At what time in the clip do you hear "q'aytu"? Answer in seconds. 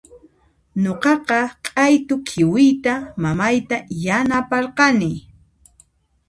1.65-2.15